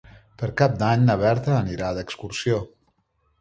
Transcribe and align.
Per 0.43 0.47
Cap 0.61 0.77
d'Any 0.79 1.03
na 1.09 1.17
Berta 1.25 1.53
anirà 1.59 1.91
d'excursió. 1.99 2.59